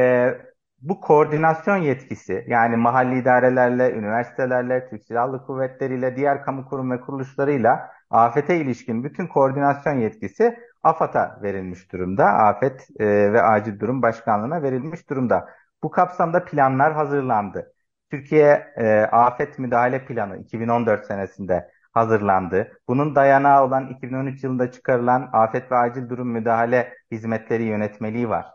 [0.81, 7.01] bu koordinasyon yetkisi yani mahalli idarelerle, üniversitelerle, Türk Silahlı Kuvvetleri ile diğer kamu kurum ve
[7.01, 12.25] kuruluşlarıyla afete ilişkin bütün koordinasyon yetkisi AFAD'a verilmiş durumda.
[12.25, 15.49] Afet e, ve Acil Durum Başkanlığı'na verilmiş durumda.
[15.87, 17.73] Bu kapsamda planlar hazırlandı.
[18.11, 22.73] Türkiye e, Afet Müdahale Planı 2014 senesinde hazırlandı.
[22.89, 28.47] Bunun dayanağı olan 2013 yılında çıkarılan Afet ve Acil Durum Müdahale Hizmetleri Yönetmeliği var.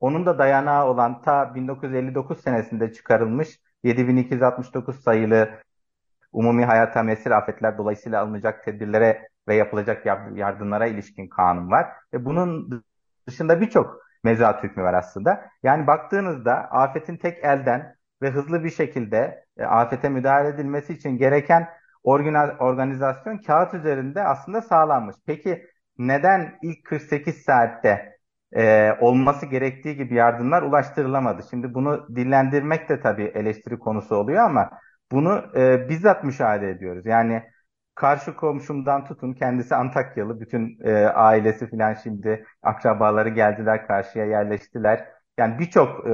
[0.00, 5.48] Onun da dayanağı olan ta 1959 senesinde çıkarılmış 7269 sayılı
[6.32, 11.86] umumi hayata mesir afetler dolayısıyla alınacak tedbirlere ve yapılacak yardımlara ilişkin kanun var.
[12.12, 12.82] Ve bunun
[13.26, 15.50] dışında birçok mevzuat hükmü var aslında.
[15.62, 21.68] Yani baktığınızda afetin tek elden ve hızlı bir şekilde e, afete müdahale edilmesi için gereken
[22.58, 25.16] organizasyon kağıt üzerinde aslında sağlanmış.
[25.26, 25.66] Peki
[25.98, 28.16] neden ilk 48 saatte
[28.56, 31.42] e, olması gerektiği gibi yardımlar ulaştırılamadı?
[31.50, 34.70] Şimdi bunu dillendirmek de tabii eleştiri konusu oluyor ama
[35.12, 37.06] bunu e, bizzat müşahede ediyoruz.
[37.06, 37.42] Yani
[37.96, 45.08] karşı komşumdan tutun kendisi Antakyalı bütün e, ailesi filan şimdi akrabaları geldiler karşıya yerleştiler.
[45.38, 46.10] Yani birçok e,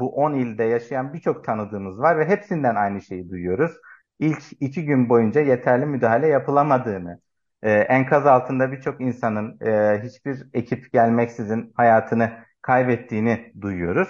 [0.00, 3.72] bu 10 ilde yaşayan birçok tanıdığımız var ve hepsinden aynı şeyi duyuyoruz.
[4.18, 7.20] İlk iki gün boyunca yeterli müdahale yapılamadığını,
[7.62, 14.08] e, enkaz altında birçok insanın e, hiçbir ekip gelmeksizin hayatını kaybettiğini duyuyoruz.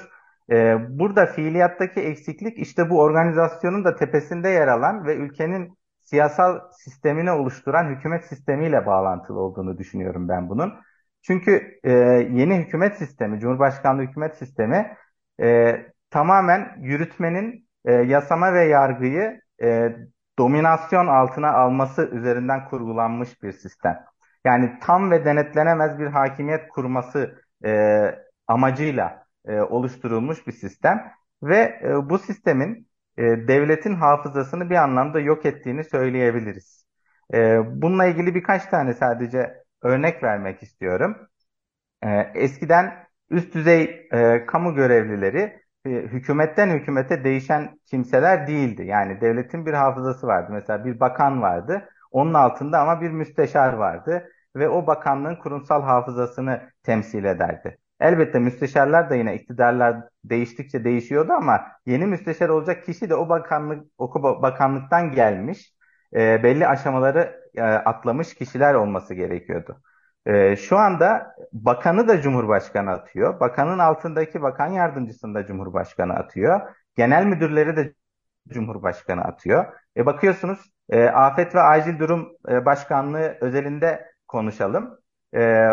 [0.51, 7.31] E, burada fiiliyattaki eksiklik işte bu organizasyonun da tepesinde yer alan ve ülkenin siyasal sistemini
[7.31, 10.75] oluşturan hükümet sistemiyle bağlantılı olduğunu düşünüyorum ben bunun.
[11.23, 11.93] Çünkü e,
[12.33, 14.97] yeni hükümet sistemi, Cumhurbaşkanlığı hükümet sistemi
[15.43, 15.77] e,
[16.11, 19.97] tamamen yürütmenin e, yasama ve yargıyı e,
[20.39, 24.05] dominasyon altına alması üzerinden kurgulanmış bir sistem.
[24.45, 27.71] Yani tam ve denetlenemez bir hakimiyet kurması e,
[28.47, 31.13] amacıyla e, oluşturulmuş bir sistem
[31.43, 36.85] ve e, bu sistemin e, devletin hafızasını bir anlamda yok ettiğini söyleyebiliriz.
[37.35, 41.17] E, bununla ilgili birkaç tane sadece örnek vermek istiyorum.
[42.03, 48.85] E, eskiden üst düzey e, kamu görevlileri e, hükümetten hükümete değişen kimseler değildi.
[48.87, 50.53] Yani devletin bir hafızası vardı.
[50.53, 51.89] Mesela bir bakan vardı.
[52.11, 57.79] Onun altında ama bir müsteşar vardı ve o bakanlığın kurumsal hafızasını temsil ederdi.
[58.05, 63.87] Elbette müsteşarlar da yine iktidarlar değiştikçe değişiyordu ama yeni müsteşar olacak kişi de o bakanlık
[63.99, 65.75] o bakanlıktan gelmiş
[66.15, 69.81] e, belli aşamaları e, atlamış kişiler olması gerekiyordu.
[70.27, 73.41] E, şu anda bakanı da Cumhurbaşkanı atıyor.
[73.41, 76.61] Bakanın altındaki bakan yardımcısını da Cumhurbaşkanı atıyor.
[76.97, 77.95] Genel müdürleri de
[78.49, 79.65] Cumhurbaşkanı atıyor.
[79.97, 80.59] E, bakıyorsunuz
[80.91, 84.99] e, Afet ve Acil Durum e, Başkanlığı özelinde konuşalım.
[85.35, 85.69] E,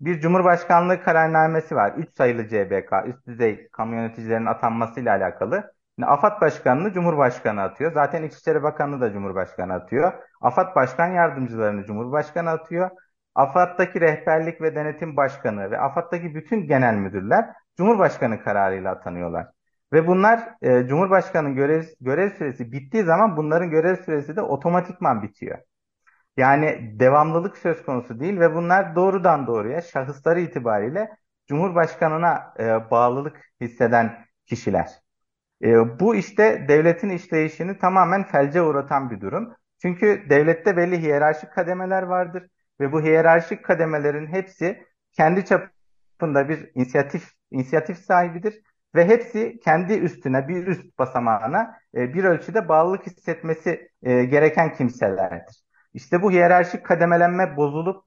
[0.00, 1.92] bir Cumhurbaşkanlığı kararnamesi var.
[1.96, 5.72] 3 sayılı CBK, üst düzey kamu yöneticilerinin atanmasıyla alakalı.
[5.98, 7.92] Şimdi AFAD Başkanı'nı Cumhurbaşkanı atıyor.
[7.92, 10.12] Zaten İçişleri Bakanı da Cumhurbaşkanı atıyor.
[10.40, 12.90] AFAD Başkan Yardımcılarını Cumhurbaşkanı atıyor.
[13.34, 17.44] AFAD'daki rehberlik ve denetim başkanı ve AFAD'daki bütün genel müdürler
[17.76, 19.46] Cumhurbaşkanı kararıyla atanıyorlar.
[19.92, 25.58] Ve bunlar e, Cumhurbaşkanı'nın görev, görev süresi bittiği zaman bunların görev süresi de otomatikman bitiyor.
[26.38, 31.10] Yani devamlılık söz konusu değil ve bunlar doğrudan doğruya şahısları itibariyle
[31.46, 34.90] Cumhurbaşkanına e, bağlılık hisseden kişiler.
[35.64, 39.54] E, bu işte devletin işleyişini tamamen felce uğratan bir durum.
[39.82, 42.48] Çünkü devlette belli hiyerarşik kademeler vardır
[42.80, 48.62] ve bu hiyerarşik kademelerin hepsi kendi çapında bir inisiyatif inisiyatif sahibidir
[48.94, 55.67] ve hepsi kendi üstüne bir üst basamağına e, bir ölçüde bağlılık hissetmesi e, gereken kimselerdir.
[55.94, 58.04] İşte bu hiyerarşik kademelenme bozulup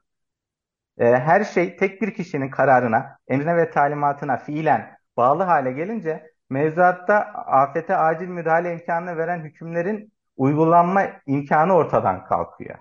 [0.98, 7.16] e, her şey tek bir kişinin kararına, emrine ve talimatına fiilen bağlı hale gelince mevzuatta
[7.46, 12.76] afete acil müdahale imkanını veren hükümlerin uygulanma imkanı ortadan kalkıyor.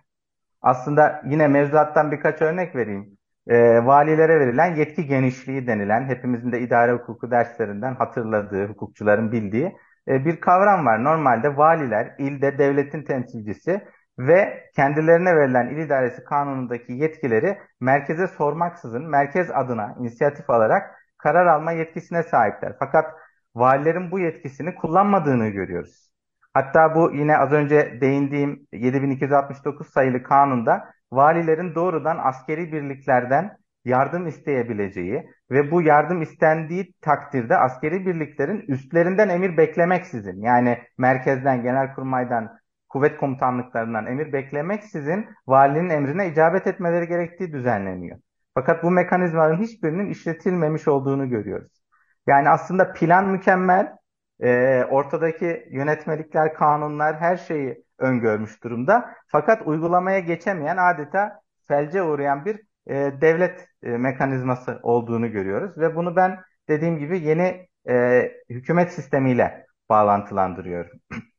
[0.62, 3.18] Aslında yine mevzuattan birkaç örnek vereyim.
[3.46, 9.76] E, valilere verilen yetki genişliği denilen, hepimizin de idare hukuku derslerinden hatırladığı, hukukçuların bildiği
[10.08, 11.04] e, bir kavram var.
[11.04, 13.84] Normalde valiler ilde devletin temsilcisi
[14.26, 21.72] ve kendilerine verilen il idaresi kanunundaki yetkileri merkeze sormaksızın merkez adına inisiyatif alarak karar alma
[21.72, 22.76] yetkisine sahipler.
[22.78, 23.14] Fakat
[23.54, 26.10] valilerin bu yetkisini kullanmadığını görüyoruz.
[26.54, 35.30] Hatta bu yine az önce değindiğim 7269 sayılı kanunda valilerin doğrudan askeri birliklerden yardım isteyebileceği
[35.50, 44.06] ve bu yardım istendiği takdirde askeri birliklerin üstlerinden emir beklemeksizin yani merkezden, genelkurmaydan, kuvvet komutanlıklarından
[44.06, 48.18] emir beklemeksizin valinin emrine icabet etmeleri gerektiği düzenleniyor.
[48.54, 51.82] Fakat bu mekanizmaların hiçbirinin işletilmemiş olduğunu görüyoruz.
[52.26, 53.96] Yani aslında plan mükemmel,
[54.40, 59.14] e, ortadaki yönetmelikler, kanunlar her şeyi öngörmüş durumda.
[59.26, 65.78] Fakat uygulamaya geçemeyen adeta felce uğrayan bir e, devlet e, mekanizması olduğunu görüyoruz.
[65.78, 71.00] Ve bunu ben dediğim gibi yeni e, hükümet sistemiyle bağlantılandırıyorum.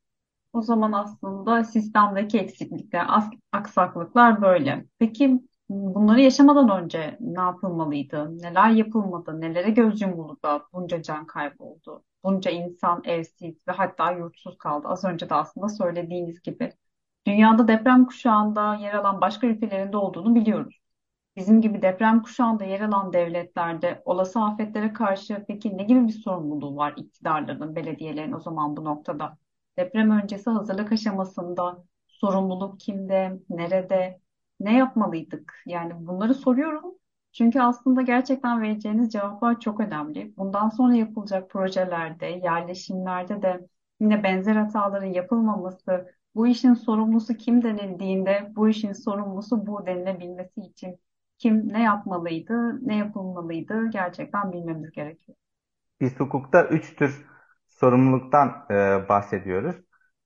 [0.54, 3.08] O zaman aslında sistemdeki eksiklikler,
[3.52, 4.86] aksaklıklar böyle.
[5.00, 8.38] Peki bunları yaşamadan önce ne yapılmalıydı?
[8.42, 9.42] Neler yapılmadı?
[9.42, 12.04] Nelere göz yumuldu da bunca can kayboldu?
[12.24, 14.88] Bunca insan evsiz ve hatta yurtsuz kaldı.
[14.88, 16.74] Az önce de aslında söylediğiniz gibi.
[17.28, 20.80] Dünyada deprem kuşağında yer alan başka ülkelerinde olduğunu biliyoruz.
[21.36, 26.76] Bizim gibi deprem kuşağında yer alan devletlerde olası afetlere karşı peki ne gibi bir sorumluluğu
[26.78, 29.38] var iktidarların, belediyelerin o zaman bu noktada?
[29.78, 34.20] Deprem öncesi hazırlık aşamasında sorumluluk kimde, nerede,
[34.60, 35.54] ne yapmalıydık?
[35.66, 36.96] Yani bunları soruyorum.
[37.34, 40.34] Çünkü aslında gerçekten vereceğiniz cevaplar çok önemli.
[40.38, 43.68] Bundan sonra yapılacak projelerde, yerleşimlerde de
[44.00, 51.00] yine benzer hataların yapılmaması, bu işin sorumlusu kim denildiğinde bu işin sorumlusu bu denilebilmesi için
[51.38, 55.38] kim ne yapmalıydı, ne yapılmalıydı gerçekten bilmemiz gerekiyor.
[56.02, 57.26] Biz hukukta üç tür
[57.82, 58.74] sorumluluktan e,
[59.10, 59.76] bahsediyoruz.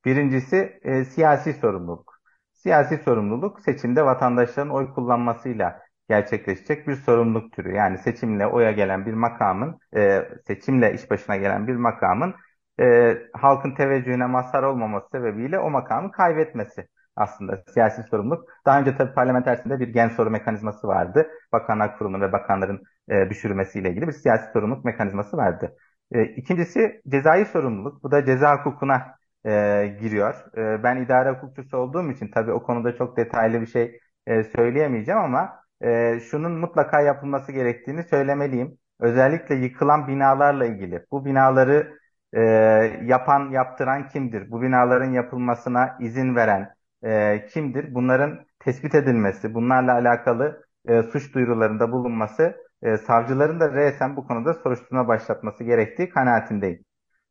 [0.05, 2.21] Birincisi e, siyasi sorumluluk.
[2.53, 7.75] Siyasi sorumluluk seçimde vatandaşların oy kullanmasıyla gerçekleşecek bir sorumluluk türü.
[7.75, 12.35] Yani seçimle oya gelen bir makamın, e, seçimle iş başına gelen bir makamın
[12.79, 18.49] e, halkın teveccühüne mazhar olmaması sebebiyle o makamı kaybetmesi aslında siyasi sorumluluk.
[18.65, 21.27] Daha önce tabii parlamentersinde bir gen soru mekanizması vardı.
[21.51, 25.75] Bakanlar Kurulu'nun ve bakanların e, düşürülmesiyle ilgili bir siyasi sorumluluk mekanizması vardı.
[26.11, 28.03] E, ikincisi cezai sorumluluk.
[28.03, 29.15] Bu da ceza hukukuna
[29.45, 29.49] e,
[30.01, 30.35] giriyor.
[30.57, 35.21] E, ben idare hukukçusu olduğum için tabii o konuda çok detaylı bir şey e, söyleyemeyeceğim
[35.21, 38.77] ama e, şunun mutlaka yapılması gerektiğini söylemeliyim.
[38.99, 41.05] Özellikle yıkılan binalarla ilgili.
[41.11, 41.97] Bu binaları
[42.33, 42.41] e,
[43.03, 44.51] yapan, yaptıran kimdir?
[44.51, 47.93] Bu binaların yapılmasına izin veren e, kimdir?
[47.95, 54.53] Bunların tespit edilmesi, bunlarla alakalı e, suç duyurularında bulunması, e, savcıların da resen bu konuda
[54.53, 56.85] soruşturma başlatması gerektiği kanaatindeyim.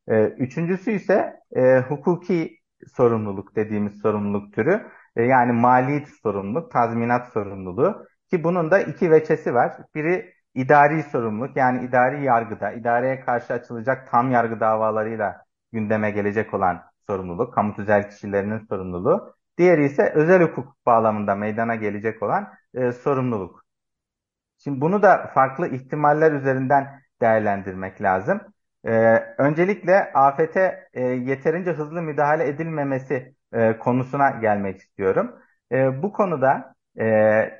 [0.08, 2.58] E, üçüncüsü ise e, hukuki
[2.96, 4.90] sorumluluk dediğimiz sorumluluk türü.
[5.16, 8.06] E, yani mali sorumluluk, tazminat sorumluluğu.
[8.30, 9.72] Ki bunun da iki veçesi var.
[9.94, 16.82] Biri idari sorumluluk yani idari yargıda, idareye karşı açılacak tam yargı davalarıyla gündeme gelecek olan
[17.06, 19.34] sorumluluk, kamu tüzel kişilerinin sorumluluğu.
[19.58, 23.63] Diğeri ise özel hukuk bağlamında meydana gelecek olan e, sorumluluk.
[24.64, 28.40] Şimdi bunu da farklı ihtimaller üzerinden değerlendirmek lazım.
[28.84, 28.90] Ee,
[29.38, 35.34] öncelikle afete e, yeterince hızlı müdahale edilmemesi e, konusuna gelmek istiyorum.
[35.72, 37.04] E, bu konuda e,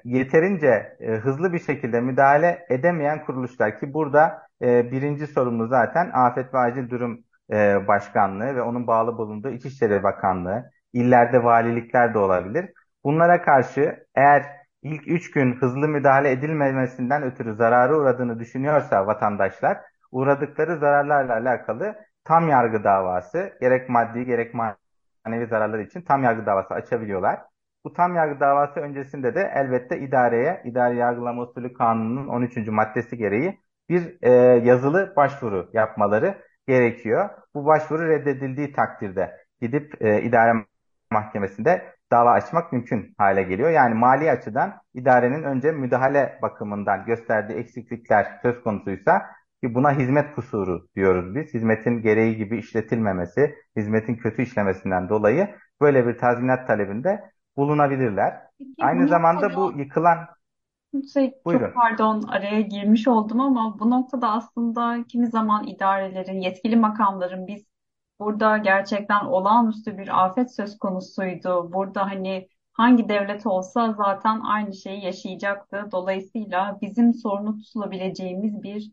[0.04, 6.54] yeterince e, hızlı bir şekilde müdahale edemeyen kuruluşlar ki burada e, birinci sorumlu zaten Afet
[6.54, 12.70] ve Acil Durum e, Başkanlığı ve onun bağlı bulunduğu İçişleri Bakanlığı, illerde valilikler de olabilir.
[13.04, 19.78] Bunlara karşı eğer ilk üç gün hızlı müdahale edilmemesinden ötürü zararı uğradığını düşünüyorsa vatandaşlar,
[20.12, 21.94] uğradıkları zararlarla alakalı
[22.24, 27.40] tam yargı davası, gerek maddi gerek manevi zararlar için tam yargı davası açabiliyorlar.
[27.84, 32.56] Bu tam yargı davası öncesinde de elbette idareye, idari yargılama usulü kanununun 13.
[32.68, 34.30] maddesi gereği bir e,
[34.64, 36.34] yazılı başvuru yapmaları
[36.68, 37.30] gerekiyor.
[37.54, 40.52] Bu başvuru reddedildiği takdirde gidip e, idare
[41.10, 43.70] mahkemesinde dava açmak mümkün hale geliyor.
[43.70, 49.22] Yani mali açıdan idarenin önce müdahale bakımından gösterdiği eksiklikler söz konusuysa
[49.62, 51.54] ki buna hizmet kusuru diyoruz biz.
[51.54, 58.40] Hizmetin gereği gibi işletilmemesi, hizmetin kötü işlemesinden dolayı böyle bir tazminat talebinde bulunabilirler.
[58.58, 60.18] Peki Aynı zamanda bu yıkılan
[61.12, 61.66] şey, buyurun.
[61.66, 67.66] çok pardon araya girmiş oldum ama bu noktada aslında kimi zaman idarelerin, yetkili makamların biz
[68.20, 71.72] burada gerçekten olağanüstü bir afet söz konusuydu.
[71.72, 75.88] Burada hani hangi devlet olsa zaten aynı şeyi yaşayacaktı.
[75.92, 78.90] Dolayısıyla bizim sorunu tutulabileceğimiz bir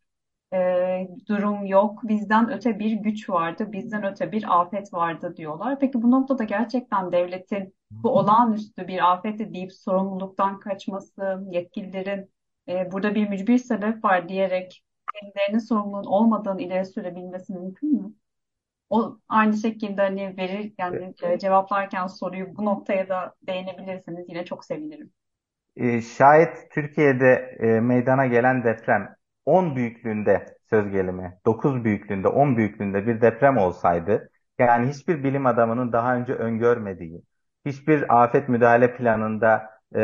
[0.53, 1.99] e, durum yok.
[2.03, 5.79] Bizden öte bir güç vardı, bizden öte bir afet vardı diyorlar.
[5.79, 12.31] Peki bu noktada gerçekten devletin bu olağanüstü bir afeti deyip sorumluluktan kaçması, yetkililerin
[12.67, 18.13] e, burada bir mücbir sebep var diyerek kendilerinin sorumluluğun olmadığını ileri sürebilmesi mümkün mü?
[18.91, 24.65] O aynı şekilde hani verir yani e, cevaplarken soruyu bu noktaya da değinebilirseniz yine çok
[24.65, 25.11] sevinirim.
[25.75, 29.15] E, şayet Türkiye'de e, meydana gelen deprem
[29.45, 34.29] 10 büyüklüğünde söz gelimi, 9 büyüklüğünde, 10 büyüklüğünde bir deprem olsaydı,
[34.59, 37.21] yani hiçbir bilim adamının daha önce öngörmediği,
[37.65, 39.99] hiçbir afet müdahale planında e,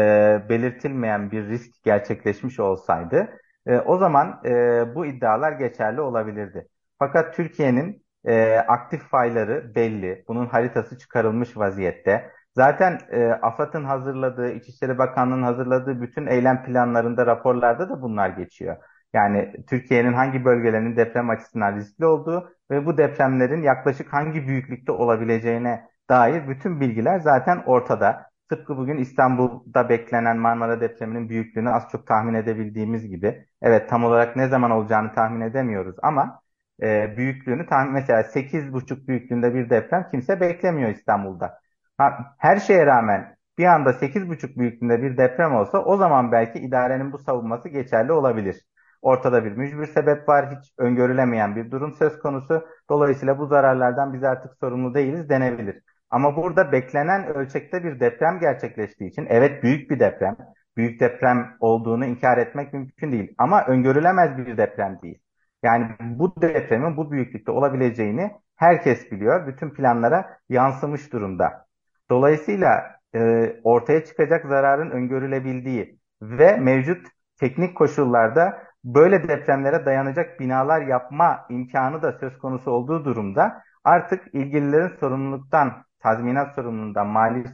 [0.50, 3.30] belirtilmeyen bir risk gerçekleşmiş olsaydı,
[3.66, 4.52] e, o zaman e,
[4.96, 6.68] bu iddialar geçerli olabilirdi.
[7.00, 10.26] Fakat Türkiye'nin e, aktif fayları belli.
[10.28, 12.32] Bunun haritası çıkarılmış vaziyette.
[12.56, 18.78] Zaten e, AFAD'ın hazırladığı, İçişleri Bakanlığı'nın hazırladığı bütün eylem planlarında, raporlarda da bunlar geçiyor.
[19.14, 25.90] Yani Türkiye'nin hangi bölgelerinin deprem açısından riskli olduğu ve bu depremlerin yaklaşık hangi büyüklükte olabileceğine
[26.10, 28.30] dair bütün bilgiler zaten ortada.
[28.50, 33.46] Tıpkı bugün İstanbul'da beklenen Marmara depreminin büyüklüğünü az çok tahmin edebildiğimiz gibi.
[33.62, 36.42] Evet tam olarak ne zaman olacağını tahmin edemiyoruz ama
[36.84, 41.60] e, büyüklüğünü tahmin mesela 8,5 büyüklüğünde bir deprem kimse beklemiyor İstanbul'da.
[41.98, 47.12] Ha, her şeye rağmen bir anda 8,5 büyüklüğünde bir deprem olsa o zaman belki idarenin
[47.12, 48.66] bu savunması geçerli olabilir.
[49.02, 52.68] Ortada bir mücbir sebep var, hiç öngörülemeyen bir durum söz konusu.
[52.90, 55.82] Dolayısıyla bu zararlardan biz artık sorumlu değiliz denebilir.
[56.10, 60.38] Ama burada beklenen ölçekte bir deprem gerçekleştiği için evet büyük bir deprem,
[60.78, 63.36] büyük deprem olduğunu inkar etmek mümkün değil.
[63.38, 65.20] Ama öngörülemez bir deprem değil.
[65.64, 69.48] Yani bu depremin bu büyüklükte olabileceğini herkes biliyor.
[69.48, 71.66] Bütün planlara yansımış durumda.
[72.10, 77.08] Dolayısıyla e, ortaya çıkacak zararın öngörülebildiği ve mevcut
[77.40, 84.98] teknik koşullarda böyle depremlere dayanacak binalar yapma imkanı da söz konusu olduğu durumda artık ilgililerin
[85.00, 87.46] sorumluluktan, tazminat sorumluluğundan, mali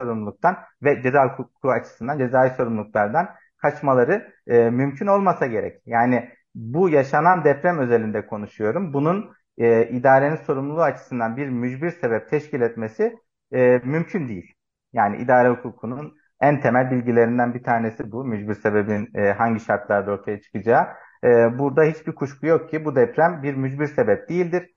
[0.00, 3.28] sorumluluktan ve ceza hukuku açısından cezai sorumluluklardan
[3.58, 5.82] kaçmaları e, mümkün olmasa gerek.
[5.86, 8.92] Yani bu yaşanan deprem özelinde konuşuyorum.
[8.92, 13.16] Bunun e, idarenin sorumluluğu açısından bir mücbir sebep teşkil etmesi
[13.52, 14.52] e, mümkün değil.
[14.92, 18.24] Yani idare hukukunun en temel bilgilerinden bir tanesi bu.
[18.24, 20.86] Mücbir sebebin e, hangi şartlarda ortaya çıkacağı.
[21.24, 24.70] E, burada hiçbir kuşku yok ki bu deprem bir mücbir sebep değildir.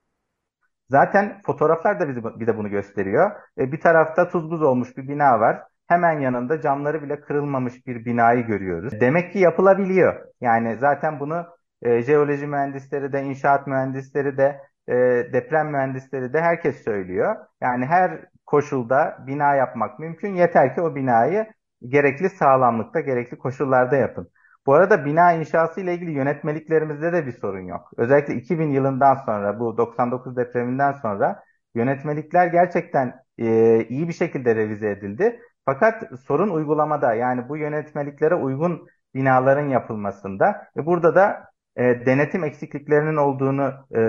[0.89, 3.31] Zaten fotoğraflar da bizi, bize bunu gösteriyor.
[3.57, 5.61] E, bir tarafta tuz buz olmuş bir bina var.
[5.87, 9.01] Hemen yanında camları bile kırılmamış bir binayı görüyoruz.
[9.01, 10.25] Demek ki yapılabiliyor.
[10.41, 11.45] Yani zaten bunu
[11.81, 14.93] e, jeoloji mühendisleri de, inşaat mühendisleri de, e,
[15.33, 17.35] deprem mühendisleri de herkes söylüyor.
[17.61, 20.35] Yani her koşulda bina yapmak mümkün.
[20.35, 21.47] Yeter ki o binayı
[21.87, 24.29] gerekli sağlamlıkta, gerekli koşullarda yapın.
[24.65, 27.91] Bu arada bina inşası ile ilgili yönetmeliklerimizde de bir sorun yok.
[27.97, 31.43] Özellikle 2000 yılından sonra bu 99 depreminden sonra
[31.75, 33.45] yönetmelikler gerçekten e,
[33.83, 35.39] iyi bir şekilde revize edildi.
[35.65, 41.48] Fakat sorun uygulamada yani bu yönetmeliklere uygun binaların yapılmasında ve burada da
[41.79, 44.01] e, denetim eksikliklerinin olduğunu e,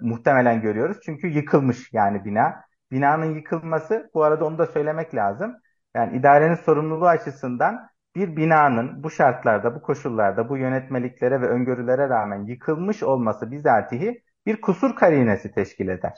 [0.00, 0.98] muhtemelen görüyoruz.
[1.04, 2.64] Çünkü yıkılmış yani bina.
[2.92, 5.56] Binanın yıkılması bu arada onu da söylemek lazım.
[5.94, 12.44] Yani idarenin sorumluluğu açısından bir binanın bu şartlarda, bu koşullarda, bu yönetmeliklere ve öngörülere rağmen
[12.44, 16.14] yıkılmış olması bizatihi bir kusur karinesi teşkil eder.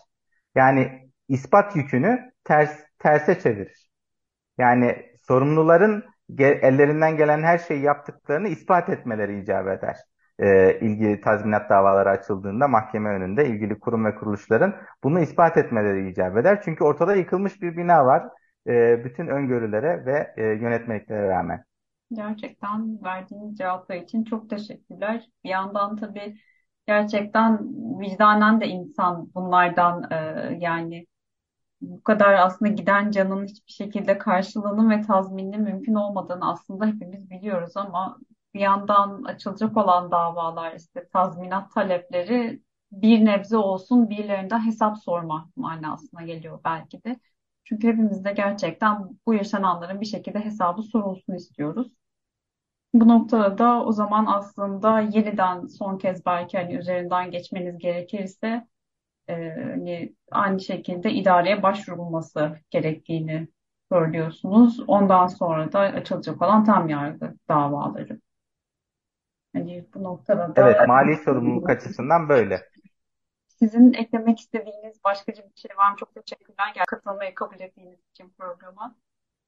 [0.54, 3.90] Yani ispat yükünü ters, terse çevirir.
[4.58, 6.04] Yani sorumluların
[6.38, 9.96] ellerinden gelen her şeyi yaptıklarını ispat etmeleri icap eder
[10.38, 14.74] e, ilgili tazminat davaları açıldığında mahkeme önünde ilgili kurum ve kuruluşların
[15.04, 16.60] bunu ispat etmeleri icap eder.
[16.64, 18.28] Çünkü ortada yıkılmış bir bina var
[18.66, 21.64] e, bütün öngörülere ve e, yönetmeliklere rağmen.
[22.12, 25.26] Gerçekten verdiğiniz cevaplar için çok teşekkürler.
[25.44, 26.36] Bir yandan tabii
[26.86, 27.58] gerçekten
[28.00, 30.16] vicdanen de insan bunlardan e,
[30.60, 31.06] yani
[31.80, 37.76] bu kadar aslında giden canın hiçbir şekilde karşılığının ve tazmininin mümkün olmadığını aslında hepimiz biliyoruz
[37.76, 38.18] ama
[38.54, 46.22] bir yandan açılacak olan davalar işte tazminat talepleri bir nebze olsun birilerinden hesap sorma manasına
[46.22, 47.20] geliyor belki de.
[47.64, 51.92] Çünkü hepimiz de gerçekten bu yaşananların bir şekilde hesabı sorulsun istiyoruz.
[52.94, 58.66] Bu noktada da o zaman aslında yeniden son kez belki hani üzerinden geçmeniz gerekirse
[59.28, 63.48] e, hani aynı şekilde idareye başvurulması gerektiğini
[63.92, 64.80] söylüyorsunuz.
[64.86, 68.20] Ondan sonra da açılacak olan tam yargı davaları.
[69.52, 72.62] Hani bu noktada da Evet, mali sorumluluk açısından böyle.
[73.48, 75.96] sizin eklemek istediğiniz başka bir şey var mı?
[76.00, 76.72] Çok teşekkürler.
[76.74, 78.96] Gel katılmayı kabul ettiğiniz için programa.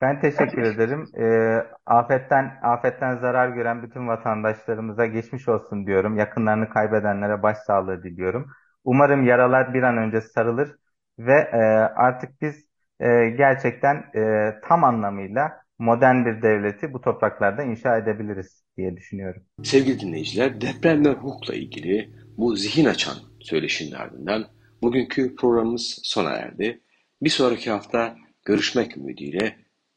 [0.01, 1.11] Ben teşekkür ederim.
[1.19, 6.19] Ee, afetten afetten zarar gören bütün vatandaşlarımıza geçmiş olsun diyorum.
[6.19, 8.51] Yakınlarını kaybedenlere başsağlığı diliyorum.
[8.85, 10.77] Umarım yaralar bir an önce sarılır
[11.19, 11.57] ve e,
[11.97, 12.69] artık biz
[13.01, 19.43] e, gerçekten e, tam anlamıyla modern bir devleti bu topraklarda inşa edebiliriz diye düşünüyorum.
[19.62, 24.47] Sevgili dinleyiciler, deprem ve hukukla ilgili bu zihin açan söyleşinin ardından
[24.83, 26.81] bugünkü programımız sona erdi.
[27.22, 29.57] Bir sonraki hafta görüşmek ümidiyle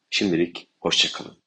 [0.10, 1.47] şimdilik hoşçakalın.